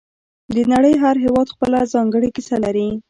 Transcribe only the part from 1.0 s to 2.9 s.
هر هېواد خپله ځانګړې کیسه لري